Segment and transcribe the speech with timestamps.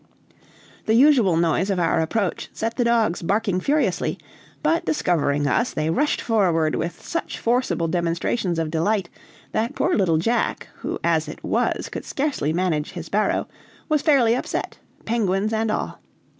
[0.87, 4.17] The usual noise of our approach set the dogs barking furiously,
[4.63, 9.09] but discovering us, they rushed forward with such forcible demonstrations of delight,
[9.51, 13.47] that poor little Jack, who, as it was, could scarcely manage his barrow,
[13.89, 15.99] was fairly upset, penguins and all.